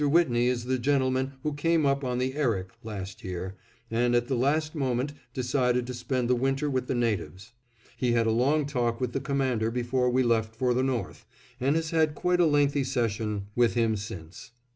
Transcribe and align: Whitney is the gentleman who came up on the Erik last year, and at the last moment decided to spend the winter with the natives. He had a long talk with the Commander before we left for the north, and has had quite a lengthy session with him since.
Whitney 0.03 0.47
is 0.47 0.63
the 0.63 0.79
gentleman 0.79 1.33
who 1.43 1.53
came 1.53 1.85
up 1.85 2.03
on 2.03 2.17
the 2.17 2.33
Erik 2.33 2.71
last 2.83 3.23
year, 3.23 3.53
and 3.91 4.15
at 4.15 4.27
the 4.27 4.35
last 4.35 4.73
moment 4.73 5.13
decided 5.31 5.85
to 5.85 5.93
spend 5.93 6.27
the 6.27 6.33
winter 6.35 6.71
with 6.71 6.87
the 6.87 6.95
natives. 6.95 7.51
He 7.97 8.13
had 8.13 8.25
a 8.25 8.31
long 8.31 8.65
talk 8.65 8.99
with 8.99 9.13
the 9.13 9.21
Commander 9.21 9.69
before 9.69 10.09
we 10.09 10.23
left 10.23 10.55
for 10.55 10.73
the 10.73 10.81
north, 10.81 11.27
and 11.59 11.75
has 11.75 11.91
had 11.91 12.15
quite 12.15 12.39
a 12.39 12.47
lengthy 12.47 12.83
session 12.83 13.45
with 13.55 13.75
him 13.75 13.95
since. 13.95 14.53